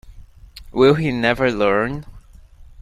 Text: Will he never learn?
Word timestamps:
Will 0.71 0.95
he 0.95 1.11
never 1.11 1.51
learn? 1.51 2.05